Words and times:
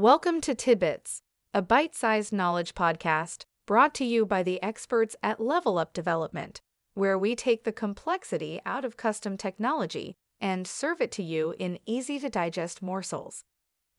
Welcome 0.00 0.40
to 0.40 0.54
Tidbits, 0.54 1.20
a 1.52 1.60
bite 1.60 1.94
sized 1.94 2.32
knowledge 2.32 2.74
podcast 2.74 3.44
brought 3.66 3.92
to 3.96 4.04
you 4.06 4.24
by 4.24 4.42
the 4.42 4.62
experts 4.62 5.14
at 5.22 5.42
Level 5.42 5.76
Up 5.76 5.92
Development, 5.92 6.58
where 6.94 7.18
we 7.18 7.36
take 7.36 7.64
the 7.64 7.70
complexity 7.70 8.62
out 8.64 8.86
of 8.86 8.96
custom 8.96 9.36
technology 9.36 10.16
and 10.40 10.66
serve 10.66 11.02
it 11.02 11.12
to 11.12 11.22
you 11.22 11.54
in 11.58 11.78
easy 11.84 12.18
to 12.18 12.30
digest 12.30 12.80
morsels. 12.80 13.44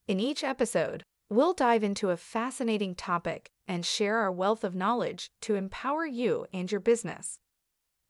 In 0.08 0.20
each 0.20 0.44
episode, 0.44 1.04
we'll 1.30 1.54
dive 1.54 1.84
into 1.84 2.10
a 2.10 2.18
fascinating 2.18 2.96
topic 2.96 3.52
and 3.68 3.86
share 3.86 4.18
our 4.18 4.32
wealth 4.32 4.64
of 4.64 4.74
knowledge 4.74 5.30
to 5.42 5.54
empower 5.54 6.08
you 6.08 6.48
and 6.52 6.72
your 6.72 6.82
business. 6.82 7.38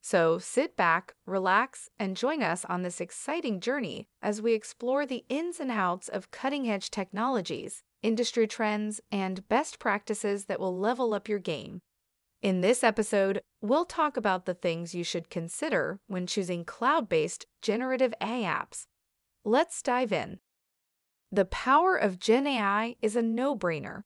So 0.02 0.40
sit 0.40 0.76
back, 0.76 1.14
relax, 1.28 1.88
and 2.00 2.18
join 2.18 2.42
us 2.42 2.66
on 2.66 2.82
this 2.82 3.00
exciting 3.00 3.60
journey 3.60 4.08
as 4.22 4.42
we 4.42 4.54
explore 4.54 5.06
the 5.06 5.24
ins 5.30 5.60
and 5.60 5.70
outs 5.72 6.10
of 6.10 6.32
cutting 6.32 6.68
edge 6.68 6.90
technologies, 6.90 7.84
industry 8.02 8.48
trends, 8.48 9.00
and 9.12 9.48
best 9.48 9.78
practices 9.78 10.46
that 10.46 10.60
will 10.60 10.78
level 10.78 11.14
up 11.14 11.30
your 11.30 11.40
game. 11.40 11.82
In 12.42 12.62
this 12.62 12.84
episode, 12.84 13.42
we'll 13.62 13.86
talk 13.86 14.18
about 14.18 14.46
the 14.46 14.56
things 14.56 14.96
you 14.96 15.04
should 15.04 15.30
consider 15.30 16.00
when 16.08 16.26
choosing 16.26 16.66
cloud 16.66 17.08
based 17.08 17.46
generative 17.62 18.16
AI 18.20 18.42
apps. 18.42 18.88
Let's 19.46 19.84
dive 19.84 20.12
in. 20.12 20.40
The 21.32 21.46
power 21.46 21.96
of 21.96 22.20
Gen 22.20 22.48
AI 22.48 22.96
is 23.02 23.16
a 23.16 23.22
no 23.22 23.56
brainer. 23.56 24.02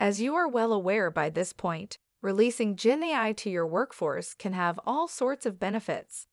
As 0.00 0.20
you 0.20 0.34
are 0.34 0.48
well 0.48 0.72
aware 0.72 1.10
by 1.12 1.30
this 1.30 1.52
point, 1.52 1.98
Releasing 2.20 2.74
Gen 2.74 3.04
AI 3.04 3.32
to 3.34 3.48
your 3.48 3.64
workforce 3.64 4.34
can 4.34 4.52
have 4.52 4.80
all 4.84 5.06
sorts 5.06 5.46
of 5.46 5.60
benefits. 5.60 6.26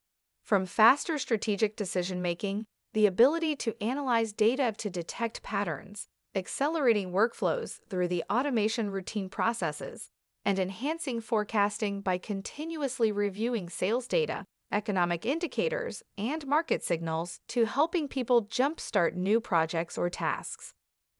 From 0.43 0.65
faster 0.65 1.19
strategic 1.19 1.75
decision 1.75 2.23
making, 2.23 2.65
the 2.93 3.05
ability 3.05 3.55
to 3.57 3.83
analyze 3.83 4.33
data 4.33 4.73
to 4.79 4.89
detect 4.89 5.43
patterns, 5.43 6.07
accelerating 6.33 7.11
workflows 7.11 7.81
through 7.87 8.07
the 8.07 8.23
automation 8.31 8.89
routine 8.89 9.29
processes, 9.29 10.09
and 10.43 10.57
enhancing 10.57 11.21
forecasting 11.21 12.01
by 12.01 12.17
continuously 12.17 13.11
reviewing 13.11 13.69
sales 13.69 14.07
data, 14.07 14.43
economic 14.71 15.23
indicators, 15.23 16.01
and 16.17 16.47
market 16.47 16.83
signals 16.83 17.39
to 17.47 17.65
helping 17.65 18.07
people 18.07 18.43
jumpstart 18.43 19.13
new 19.13 19.39
projects 19.39 19.99
or 19.99 20.09
tasks. 20.09 20.73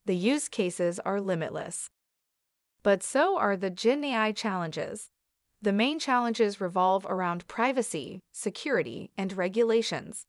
The 0.08 0.16
use 0.16 0.50
cases 0.50 1.00
are 1.02 1.22
limitless. 1.22 1.92
But 2.86 3.02
so 3.02 3.39
are 3.39 3.58
the 3.58 3.72
Gen 3.72 4.03
AI 4.03 4.31
challenges. 4.31 5.09
The 5.59 5.73
main 5.73 5.97
challenges 5.97 6.61
revolve 6.61 7.03
around 7.09 7.47
privacy, 7.47 8.19
security, 8.31 9.09
and 9.17 9.33
regulations. 9.33 10.27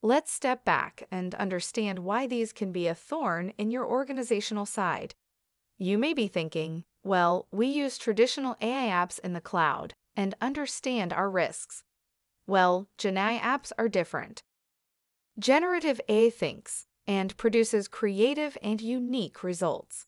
Let's 0.00 0.30
step 0.30 0.64
back 0.64 1.08
and 1.10 1.34
understand 1.34 1.98
why 1.98 2.28
these 2.28 2.52
can 2.52 2.70
be 2.70 2.86
a 2.86 2.94
thorn 2.94 3.52
in 3.58 3.72
your 3.72 3.84
organizational 3.84 4.66
side. 4.66 5.16
You 5.78 5.98
may 5.98 6.14
be 6.14 6.28
thinking, 6.28 6.84
well, 7.02 7.48
we 7.50 7.66
use 7.66 7.98
traditional 7.98 8.54
AI 8.60 8.86
apps 8.86 9.18
in 9.18 9.32
the 9.32 9.40
cloud 9.40 9.94
and 10.14 10.36
understand 10.40 11.12
our 11.12 11.28
risks. 11.28 11.82
Well, 12.46 12.86
Gen 12.98 13.16
AI 13.16 13.40
apps 13.40 13.72
are 13.76 13.88
different. 13.88 14.44
Generative 15.40 16.00
AI 16.08 16.30
thinks 16.30 16.86
and 17.08 17.36
produces 17.36 17.88
creative 17.88 18.56
and 18.62 18.80
unique 18.80 19.42
results. 19.42 20.06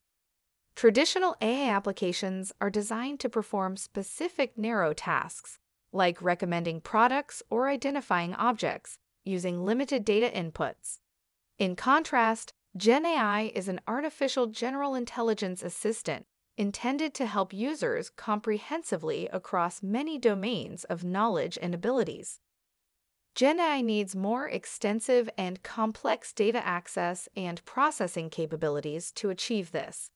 Traditional 0.74 1.36
AI 1.40 1.68
applications 1.68 2.52
are 2.60 2.70
designed 2.70 3.20
to 3.20 3.28
perform 3.28 3.76
specific 3.76 4.56
narrow 4.56 4.92
tasks, 4.92 5.58
like 5.92 6.22
recommending 6.22 6.80
products 6.80 7.42
or 7.50 7.68
identifying 7.68 8.34
objects, 8.34 8.98
using 9.24 9.64
limited 9.64 10.04
data 10.04 10.30
inputs. 10.34 10.98
In 11.58 11.76
contrast, 11.76 12.52
GenAI 12.76 13.52
is 13.52 13.68
an 13.68 13.80
artificial 13.86 14.46
general 14.46 14.94
intelligence 14.94 15.62
assistant 15.62 16.26
intended 16.56 17.12
to 17.14 17.26
help 17.26 17.52
users 17.52 18.10
comprehensively 18.10 19.28
across 19.32 19.82
many 19.82 20.18
domains 20.18 20.84
of 20.84 21.04
knowledge 21.04 21.58
and 21.60 21.74
abilities. 21.74 22.40
GenAI 23.34 23.84
needs 23.84 24.16
more 24.16 24.48
extensive 24.48 25.28
and 25.38 25.62
complex 25.62 26.32
data 26.32 26.66
access 26.66 27.28
and 27.36 27.64
processing 27.64 28.30
capabilities 28.30 29.10
to 29.12 29.30
achieve 29.30 29.72
this. 29.72 30.10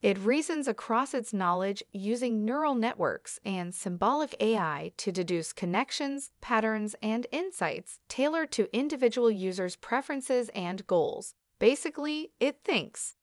It 0.00 0.16
reasons 0.18 0.68
across 0.68 1.12
its 1.12 1.32
knowledge 1.32 1.82
using 1.92 2.44
neural 2.44 2.76
networks 2.76 3.40
and 3.44 3.74
symbolic 3.74 4.36
AI 4.38 4.92
to 4.96 5.10
deduce 5.10 5.52
connections, 5.52 6.30
patterns, 6.40 6.94
and 7.02 7.26
insights 7.32 7.98
tailored 8.08 8.52
to 8.52 8.72
individual 8.72 9.28
users' 9.28 9.74
preferences 9.74 10.50
and 10.54 10.86
goals. 10.86 11.34
Basically, 11.58 12.30
it 12.38 12.60
thinks. 12.62 13.16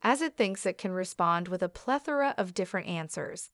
As 0.00 0.22
it 0.22 0.36
thinks, 0.36 0.64
it 0.64 0.78
can 0.78 0.92
respond 0.92 1.48
with 1.48 1.60
a 1.60 1.68
plethora 1.68 2.36
of 2.38 2.54
different 2.54 2.86
answers. 2.86 3.50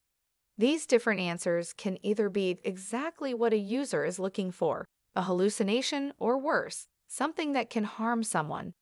These 0.55 0.85
different 0.85 1.21
answers 1.21 1.73
can 1.73 1.97
either 2.05 2.29
be 2.29 2.59
exactly 2.63 3.33
what 3.33 3.53
a 3.53 3.57
user 3.57 4.05
is 4.05 4.19
looking 4.19 4.51
for, 4.51 4.85
a 5.15 5.23
hallucination, 5.23 6.13
or 6.19 6.37
worse, 6.37 6.85
something 7.07 7.53
that 7.53 7.71
can 7.71 7.85
harm 7.85 8.21
someone, 8.21 8.73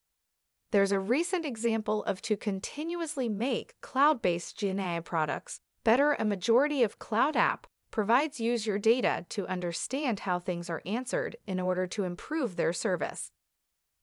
there's 0.72 0.91
a 0.91 1.00
recent 1.00 1.45
example 1.45 2.03
of 2.03 2.22
to 2.23 2.35
continuously 2.35 3.29
make 3.29 3.75
cloud 3.81 4.22
based 4.22 4.57
Gen 4.57 4.79
AI 4.79 5.00
products 5.00 5.61
better. 5.83 6.13
A 6.19 6.25
majority 6.25 6.83
of 6.83 7.00
Cloud 7.00 7.38
App 7.38 7.67
provides 7.91 8.39
user 8.41 8.78
data 8.78 9.25
to 9.29 9.47
understand 9.47 10.22
how 10.22 10.39
things 10.39 10.69
are 10.69 10.81
answered 10.85 11.38
in 11.47 11.59
order 11.59 11.88
to 11.88 12.03
improve 12.03 12.55
their 12.55 12.73
service. 12.73 13.31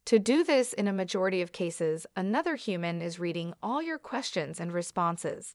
To 0.06 0.18
do 0.18 0.44
this 0.44 0.72
in 0.72 0.88
a 0.88 0.92
majority 0.92 1.42
of 1.42 1.52
cases, 1.52 2.06
another 2.16 2.56
human 2.56 3.02
is 3.02 3.18
reading 3.18 3.54
all 3.62 3.82
your 3.82 3.98
questions 3.98 4.60
and 4.60 4.72
responses. 4.72 5.54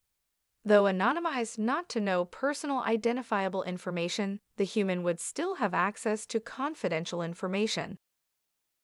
Though 0.63 0.83
anonymized 0.83 1.57
not 1.57 1.89
to 1.89 1.99
know 1.99 2.25
personal 2.25 2.79
identifiable 2.79 3.63
information, 3.63 4.39
the 4.57 4.63
human 4.63 5.03
would 5.03 5.19
still 5.19 5.55
have 5.55 5.73
access 5.73 6.25
to 6.27 6.39
confidential 6.39 7.21
information. 7.21 7.97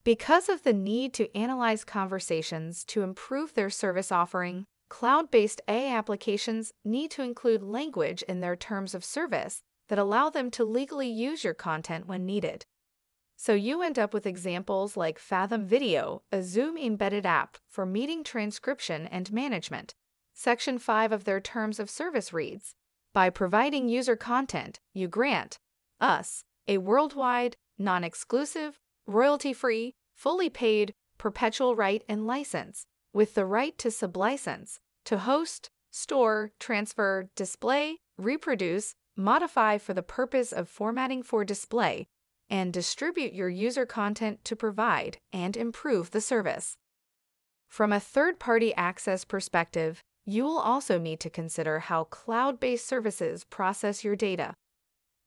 Because 0.06 0.50
of 0.50 0.62
the 0.62 0.72
need 0.72 1.16
to 1.16 1.36
analyze 1.36 1.84
conversations 1.84 2.86
to 2.86 3.02
improve 3.02 3.56
their 3.56 3.72
service 3.72 4.12
offering, 4.12 4.68
cloud 4.88 5.32
based 5.32 5.62
AI 5.68 5.98
applications 5.98 6.72
need 6.84 7.10
to 7.10 7.24
include 7.24 7.64
language 7.64 8.22
in 8.22 8.40
their 8.40 8.56
terms 8.56 8.94
of 8.94 9.04
service 9.04 9.64
that 9.90 9.98
allow 9.98 10.30
them 10.30 10.52
to 10.52 10.64
legally 10.64 11.08
use 11.08 11.44
your 11.44 11.56
content 11.56 12.06
when 12.06 12.24
needed. 12.24 12.68
So 13.36 13.56
you 13.56 13.82
end 13.82 13.98
up 13.98 14.14
with 14.14 14.28
examples 14.28 14.96
like 14.96 15.18
Fathom 15.18 15.66
Video, 15.66 16.22
a 16.32 16.44
Zoom 16.44 16.78
embedded 16.78 17.26
app 17.26 17.58
for 17.68 17.84
meeting 17.84 18.24
transcription 18.24 19.08
and 19.08 19.34
management. 19.34 19.96
Section 20.36 20.78
5 20.78 21.14
of 21.14 21.24
their 21.24 21.42
terms 21.42 21.80
of 21.80 21.90
service 21.90 22.32
reads 22.32 22.76
By 23.12 23.32
providing 23.32 23.90
user 23.90 24.16
content, 24.16 24.80
you 24.94 25.08
grant 25.08 25.58
us 26.00 26.44
a 26.68 26.78
worldwide, 26.78 27.58
non 27.80 28.04
exclusive, 28.04 28.80
royalty 29.08 29.54
free, 29.54 29.94
fully 30.14 30.50
paid, 30.50 30.94
perpetual 31.18 31.76
right 31.76 32.04
and 32.08 32.26
license, 32.26 32.86
with 33.14 33.36
the 33.36 33.46
right 33.46 33.78
to 33.78 33.90
sublicense, 33.90 34.80
to 35.06 35.20
host, 35.20 35.70
store, 35.92 36.52
transfer, 36.60 37.30
display, 37.36 37.98
reproduce, 38.18 38.96
modify 39.16 39.78
for 39.78 39.94
the 39.94 40.04
purpose 40.04 40.52
of 40.52 40.68
formatting 40.68 41.24
for 41.24 41.46
display, 41.46 42.08
and 42.50 42.74
distribute 42.74 43.34
your 43.34 43.50
user 43.50 43.86
content 43.86 44.44
to 44.46 44.56
provide 44.56 45.18
and 45.32 45.56
improve 45.56 46.12
the 46.12 46.22
service. 46.22 46.78
From 47.68 47.92
a 47.92 48.00
third 48.00 48.40
party 48.40 48.74
access 48.76 49.26
perspective, 49.26 50.02
you 50.26 50.44
will 50.44 50.60
also 50.60 51.00
need 51.00 51.20
to 51.22 51.30
consider 51.30 51.80
how 51.80 52.06
cloud 52.06 52.60
based 52.60 52.88
services 52.88 53.44
process 53.44 54.04
your 54.04 54.16
data. 54.16 54.54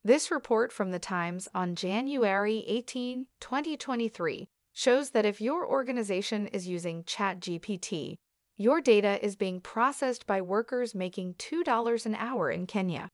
This 0.08 0.30
report 0.30 0.72
from 0.72 0.90
the 0.90 0.98
Times 0.98 1.48
on 1.54 1.74
January 1.74 2.64
18, 2.66 3.26
2023, 3.40 4.48
shows 4.72 5.10
that 5.10 5.26
if 5.26 5.38
your 5.38 5.68
organization 5.68 6.46
is 6.46 6.66
using 6.66 7.04
ChatGPT, 7.04 8.14
your 8.56 8.80
data 8.80 9.22
is 9.22 9.36
being 9.36 9.60
processed 9.60 10.26
by 10.26 10.40
workers 10.40 10.94
making 10.94 11.34
$2 11.34 12.06
an 12.06 12.14
hour 12.14 12.50
in 12.50 12.66
Kenya. 12.66 13.10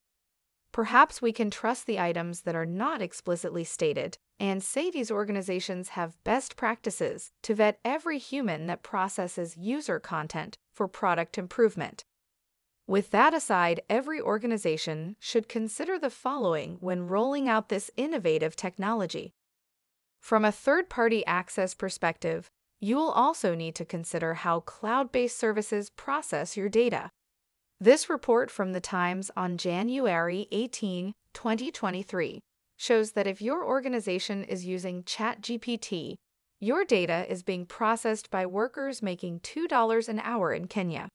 Perhaps 0.71 1.21
we 1.21 1.33
can 1.33 1.51
trust 1.51 1.87
the 1.89 1.99
items 1.99 2.43
that 2.43 2.55
are 2.55 2.65
not 2.65 3.03
explicitly 3.03 3.65
stated 3.65 4.17
and 4.39 4.63
say 4.63 4.89
these 4.89 5.11
organizations 5.11 5.89
have 5.89 6.23
best 6.23 6.55
practices 6.55 7.33
to 7.43 7.57
vet 7.57 7.81
every 7.85 8.19
human 8.19 8.69
that 8.69 8.85
processes 8.85 9.57
user 9.57 9.99
content 9.99 10.59
for 10.73 10.87
product 10.87 11.39
improvement. 11.39 12.05
With 12.87 13.11
that 13.13 13.33
aside, 13.33 13.81
every 13.89 14.21
organization 14.21 15.17
should 15.19 15.49
consider 15.49 15.99
the 15.99 16.11
following 16.11 16.77
when 16.81 17.09
rolling 17.09 17.49
out 17.49 17.71
this 17.71 17.91
innovative 17.97 18.57
technology. 18.57 19.33
From 20.21 20.45
a 20.45 20.53
third 20.53 20.91
party 20.91 21.25
access 21.25 21.73
perspective, 21.73 22.51
you 22.81 22.97
will 22.97 23.11
also 23.11 23.55
need 23.55 23.75
to 23.77 23.87
consider 23.87 24.35
how 24.35 24.61
cloud 24.61 25.13
based 25.13 25.39
services 25.39 25.91
process 25.91 26.57
your 26.57 26.69
data. 26.69 27.11
This 27.81 28.11
report 28.11 28.51
from 28.51 28.73
the 28.73 28.81
Times 28.81 29.31
on 29.35 29.57
January 29.57 30.47
18, 30.53 31.15
2023, 31.33 32.41
shows 32.77 33.13
that 33.13 33.27
if 33.27 33.41
your 33.41 33.65
organization 33.65 34.45
is 34.45 34.67
using 34.67 35.03
ChatGPT, 35.05 36.17
your 36.61 36.85
data 36.85 37.25
is 37.31 37.43
being 37.43 37.65
processed 37.65 38.31
by 38.31 38.45
workers 38.45 39.03
making 39.03 39.41
$2 39.41 40.09
an 40.09 40.21
hour 40.21 40.53
in 40.53 40.67
Kenya. 40.67 41.09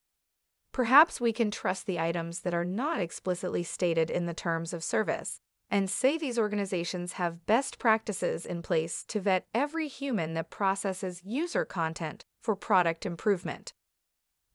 Perhaps 0.79 1.19
we 1.19 1.33
can 1.33 1.51
trust 1.51 1.87
the 1.87 1.99
items 1.99 2.39
that 2.39 2.53
are 2.53 2.63
not 2.63 3.01
explicitly 3.01 3.63
stated 3.63 4.09
in 4.09 4.27
the 4.27 4.33
terms 4.33 4.71
of 4.71 4.81
service 4.81 5.41
and 5.69 5.89
say 5.89 6.17
these 6.17 6.39
organizations 6.39 7.11
have 7.19 7.45
best 7.45 7.77
practices 7.79 8.45
in 8.45 8.61
place 8.61 9.03
to 9.09 9.19
vet 9.19 9.45
every 9.53 9.89
human 9.89 10.35
that 10.35 10.49
processes 10.49 11.21
user 11.25 11.65
content 11.65 12.23
for 12.41 12.55
product 12.55 13.05
improvement. 13.05 13.73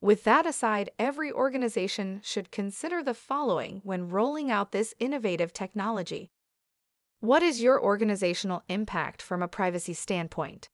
With 0.01 0.25
that 0.25 0.47
aside, 0.47 0.89
every 0.99 1.31
organization 1.31 2.23
should 2.25 2.51
consider 2.51 3.03
the 3.03 3.13
following 3.13 3.83
when 3.85 4.09
rolling 4.09 4.51
out 4.51 4.73
this 4.73 4.95
innovative 4.99 5.53
technology. 5.53 6.31
What 7.21 7.43
is 7.43 7.61
your 7.61 7.79
organizational 7.79 8.63
impact 8.71 9.21
from 9.21 9.43
a 9.43 9.47
privacy 9.47 9.93
standpoint? 9.93 10.71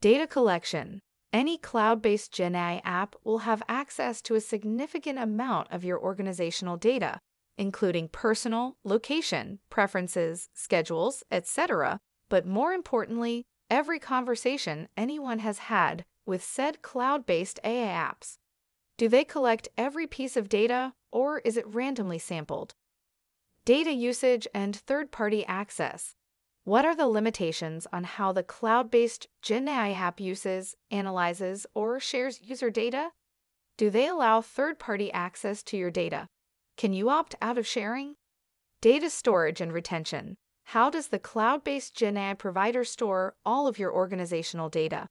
Data 0.00 0.28
collection. 0.28 1.00
Any 1.36 1.58
cloud 1.58 2.00
based 2.00 2.32
GenAI 2.32 2.80
app 2.82 3.14
will 3.22 3.40
have 3.40 3.62
access 3.68 4.22
to 4.22 4.36
a 4.36 4.40
significant 4.40 5.18
amount 5.18 5.70
of 5.70 5.84
your 5.84 6.00
organizational 6.00 6.78
data, 6.78 7.20
including 7.58 8.08
personal, 8.08 8.78
location, 8.84 9.58
preferences, 9.68 10.48
schedules, 10.54 11.22
etc., 11.30 12.00
but 12.30 12.46
more 12.46 12.72
importantly, 12.72 13.44
every 13.68 13.98
conversation 13.98 14.88
anyone 14.96 15.40
has 15.40 15.58
had 15.58 16.06
with 16.24 16.42
said 16.42 16.80
cloud 16.80 17.26
based 17.26 17.60
AI 17.62 17.86
apps. 17.86 18.38
Do 18.96 19.06
they 19.06 19.22
collect 19.22 19.68
every 19.76 20.06
piece 20.06 20.38
of 20.38 20.48
data, 20.48 20.94
or 21.12 21.40
is 21.40 21.58
it 21.58 21.66
randomly 21.66 22.18
sampled? 22.18 22.74
Data 23.66 23.92
usage 23.92 24.48
and 24.54 24.74
third 24.74 25.12
party 25.12 25.44
access. 25.44 26.15
What 26.66 26.84
are 26.84 26.96
the 26.96 27.06
limitations 27.06 27.86
on 27.92 28.02
how 28.02 28.32
the 28.32 28.42
cloud 28.42 28.90
based 28.90 29.28
GenAI 29.40 29.94
app 29.94 30.18
uses, 30.18 30.74
analyzes, 30.90 31.64
or 31.74 32.00
shares 32.00 32.40
user 32.42 32.70
data? 32.70 33.12
Do 33.76 33.88
they 33.88 34.08
allow 34.08 34.40
third 34.40 34.80
party 34.80 35.12
access 35.12 35.62
to 35.62 35.76
your 35.76 35.92
data? 35.92 36.26
Can 36.76 36.92
you 36.92 37.08
opt 37.08 37.36
out 37.40 37.56
of 37.56 37.68
sharing? 37.68 38.16
Data 38.80 39.10
storage 39.10 39.60
and 39.60 39.72
retention. 39.72 40.34
How 40.64 40.90
does 40.90 41.06
the 41.06 41.20
cloud 41.20 41.62
based 41.62 41.94
GenAI 41.94 42.36
provider 42.36 42.82
store 42.82 43.36
all 43.44 43.68
of 43.68 43.78
your 43.78 43.94
organizational 43.94 44.68
data? 44.68 45.06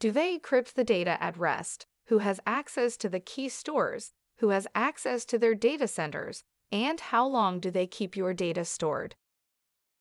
Do 0.00 0.10
they 0.10 0.36
encrypt 0.36 0.74
the 0.74 0.82
data 0.82 1.16
at 1.22 1.38
rest? 1.38 1.86
Who 2.06 2.18
has 2.18 2.40
access 2.44 2.96
to 2.96 3.08
the 3.08 3.20
key 3.20 3.48
stores? 3.50 4.14
Who 4.38 4.48
has 4.48 4.66
access 4.74 5.24
to 5.26 5.38
their 5.38 5.54
data 5.54 5.86
centers? 5.86 6.42
And 6.72 6.98
how 6.98 7.24
long 7.24 7.60
do 7.60 7.70
they 7.70 7.86
keep 7.86 8.16
your 8.16 8.34
data 8.34 8.64
stored? 8.64 9.14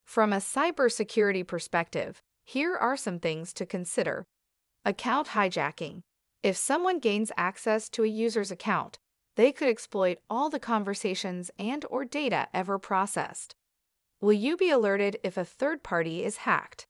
From 0.05 0.31
a 0.31 0.37
cybersecurity 0.37 1.45
perspective, 1.45 2.21
here 2.43 2.75
are 2.75 2.95
some 2.95 3.19
things 3.19 3.51
to 3.53 3.65
consider. 3.65 4.25
Account 4.85 5.29
hijacking. 5.29 6.03
If 6.43 6.55
someone 6.55 6.99
gains 6.99 7.31
access 7.35 7.89
to 7.89 8.03
a 8.03 8.07
user's 8.07 8.51
account, 8.51 8.99
they 9.35 9.51
could 9.51 9.67
exploit 9.67 10.19
all 10.29 10.49
the 10.49 10.59
conversations 10.59 11.51
and 11.57 11.83
or 11.89 12.05
data 12.05 12.47
ever 12.53 12.77
processed. 12.77 13.55
Will 14.21 14.33
you 14.33 14.55
be 14.55 14.69
alerted 14.69 15.17
if 15.23 15.37
a 15.37 15.43
third 15.43 15.83
party 15.83 16.23
is 16.23 16.37
hacked? 16.37 16.85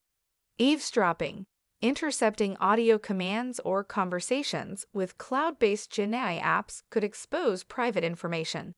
Eavesdropping, 0.60 1.46
intercepting 1.82 2.58
audio 2.58 2.98
commands 2.98 3.60
or 3.62 3.84
conversations 3.84 4.86
with 4.94 5.18
cloud-based 5.18 5.90
GenAI 5.90 6.42
apps 6.42 6.84
could 6.92 7.04
expose 7.04 7.64
private 7.64 8.04
information. 8.04 8.74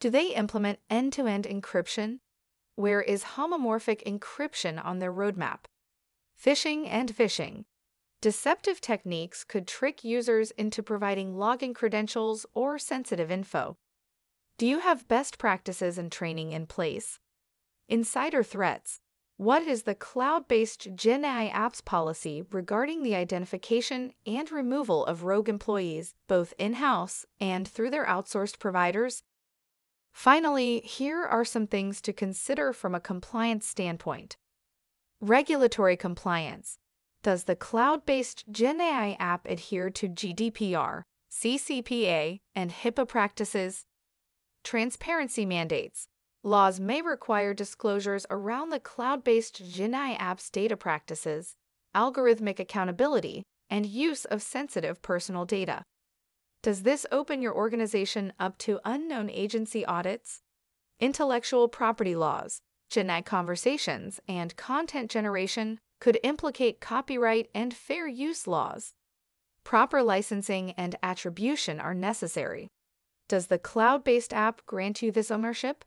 Do 0.00 0.10
they 0.10 0.34
implement 0.34 0.80
end-to-end 0.90 1.44
encryption? 1.44 2.18
Where 2.76 3.00
is 3.00 3.24
homomorphic 3.24 4.04
encryption 4.04 4.82
on 4.84 4.98
their 4.98 5.12
roadmap? 5.12 5.60
Phishing 6.38 6.86
and 6.86 7.08
phishing. 7.08 7.64
Deceptive 8.20 8.82
techniques 8.82 9.44
could 9.44 9.66
trick 9.66 10.04
users 10.04 10.50
into 10.52 10.82
providing 10.82 11.34
login 11.34 11.74
credentials 11.74 12.44
or 12.52 12.78
sensitive 12.78 13.30
info. 13.30 13.78
Do 14.58 14.66
you 14.66 14.80
have 14.80 15.08
best 15.08 15.38
practices 15.38 15.96
and 15.96 16.12
training 16.12 16.52
in 16.52 16.66
place? 16.66 17.18
Insider 17.88 18.42
threats. 18.42 19.00
What 19.38 19.62
is 19.62 19.84
the 19.84 19.94
cloud 19.94 20.46
based 20.46 20.96
GenAI 20.96 21.50
apps 21.52 21.82
policy 21.82 22.42
regarding 22.50 23.02
the 23.02 23.14
identification 23.14 24.12
and 24.26 24.52
removal 24.52 25.06
of 25.06 25.24
rogue 25.24 25.48
employees, 25.48 26.14
both 26.28 26.52
in 26.58 26.74
house 26.74 27.24
and 27.40 27.66
through 27.66 27.90
their 27.90 28.04
outsourced 28.04 28.58
providers? 28.58 29.22
Finally, 30.16 30.80
here 30.80 31.22
are 31.26 31.44
some 31.44 31.66
things 31.66 32.00
to 32.00 32.10
consider 32.10 32.72
from 32.72 32.94
a 32.94 33.00
compliance 33.00 33.66
standpoint. 33.66 34.38
Regulatory 35.20 35.94
compliance. 35.94 36.78
Does 37.22 37.44
the 37.44 37.54
cloud 37.54 38.06
based 38.06 38.50
GenAI 38.50 39.16
app 39.20 39.46
adhere 39.46 39.90
to 39.90 40.08
GDPR, 40.08 41.02
CCPA, 41.30 42.40
and 42.54 42.70
HIPAA 42.70 43.06
practices? 43.06 43.84
Transparency 44.64 45.44
mandates. 45.44 46.08
Laws 46.42 46.80
may 46.80 47.02
require 47.02 47.52
disclosures 47.52 48.24
around 48.30 48.70
the 48.70 48.80
cloud 48.80 49.22
based 49.22 49.62
GenAI 49.62 50.16
app's 50.18 50.48
data 50.48 50.78
practices, 50.78 51.56
algorithmic 51.94 52.58
accountability, 52.58 53.42
and 53.68 53.84
use 53.84 54.24
of 54.24 54.40
sensitive 54.40 55.02
personal 55.02 55.44
data. 55.44 55.84
Does 56.66 56.82
this 56.82 57.06
open 57.12 57.42
your 57.42 57.54
organization 57.54 58.32
up 58.40 58.58
to 58.58 58.80
unknown 58.84 59.30
agency 59.30 59.86
audits? 59.86 60.42
Intellectual 60.98 61.68
property 61.68 62.16
laws, 62.16 62.60
GenAI 62.90 63.24
conversations, 63.24 64.18
and 64.26 64.56
content 64.56 65.08
generation 65.08 65.78
could 66.00 66.18
implicate 66.24 66.80
copyright 66.80 67.50
and 67.54 67.72
fair 67.72 68.08
use 68.08 68.48
laws. 68.48 68.94
Proper 69.62 70.02
licensing 70.02 70.72
and 70.72 70.96
attribution 71.04 71.78
are 71.78 71.94
necessary. 71.94 72.66
Does 73.28 73.46
the 73.46 73.60
cloud 73.60 74.02
based 74.02 74.34
app 74.34 74.66
grant 74.66 75.02
you 75.02 75.12
this 75.12 75.30
ownership? 75.30 75.84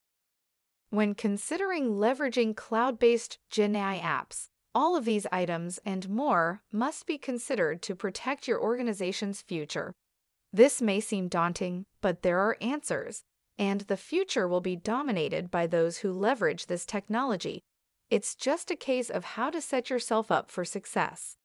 When 0.91 1.13
considering 1.13 1.95
leveraging 1.95 2.55
cloud 2.55 2.99
based 2.99 3.37
GenAI 3.51 3.99
apps, 3.99 4.45
all 4.73 4.95
of 4.95 5.03
these 5.03 5.27
items 5.29 5.77
and 5.85 6.07
more 6.07 6.61
must 6.71 7.05
be 7.05 7.17
considered 7.17 7.81
to 7.81 7.95
protect 7.95 8.47
your 8.47 8.61
organization's 8.61 9.41
future. 9.41 9.93
This 10.51 10.81
may 10.81 10.99
seem 10.99 11.27
daunting, 11.27 11.85
but 12.01 12.21
there 12.21 12.39
are 12.39 12.57
answers, 12.61 13.23
and 13.57 13.81
the 13.81 13.97
future 13.97 14.47
will 14.47 14.61
be 14.61 14.75
dominated 14.75 15.51
by 15.51 15.67
those 15.67 15.99
who 15.99 16.11
leverage 16.11 16.65
this 16.65 16.85
technology 16.85 17.63
it's 18.09 18.33
just 18.33 18.71
a 18.71 18.75
case 18.75 19.09
of 19.09 19.23
how 19.23 19.49
to 19.51 19.61
set 19.61 19.89
yourself 19.89 20.31
up 20.31 20.49
for 20.49 20.65
success. 20.65 21.37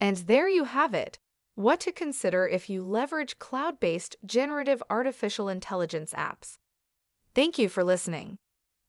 And 0.00 0.16
there 0.16 0.48
you 0.48 0.64
have 0.64 0.94
it 0.94 1.18
what 1.54 1.80
to 1.80 1.92
consider 1.92 2.46
if 2.46 2.70
you 2.70 2.84
leverage 2.84 3.38
cloud 3.40 3.80
based 3.80 4.16
generative 4.24 4.82
artificial 4.88 5.48
intelligence 5.48 6.12
apps. 6.14 6.54
Thank 7.34 7.58
you 7.58 7.68
for 7.68 7.82
listening. 7.82 8.38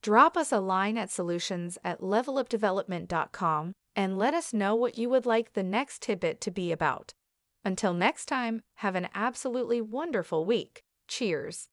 Drop 0.03 0.37
us 0.37 0.51
a 0.51 0.59
line 0.59 0.97
at 0.97 1.09
solutions 1.11 1.77
at 1.83 1.99
levelupdevelopment.com 1.99 3.73
and 3.95 4.17
let 4.17 4.33
us 4.33 4.53
know 4.53 4.75
what 4.75 4.97
you 4.97 5.09
would 5.09 5.25
like 5.25 5.53
the 5.53 5.63
next 5.63 6.03
tidbit 6.03 6.39
to 6.41 6.51
be 6.51 6.71
about. 6.71 7.13
Until 7.65 7.93
next 7.93 8.25
time, 8.25 8.61
have 8.75 8.95
an 8.95 9.09
absolutely 9.13 9.81
wonderful 9.81 10.45
week. 10.45 10.83
Cheers. 11.07 11.67